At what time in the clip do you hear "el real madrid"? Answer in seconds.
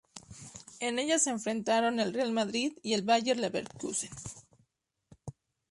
1.99-2.73